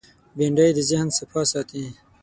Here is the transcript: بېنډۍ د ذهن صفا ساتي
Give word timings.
بېنډۍ 0.37 0.69
د 0.75 0.79
ذهن 0.89 1.07
صفا 1.17 1.41
ساتي 1.51 1.83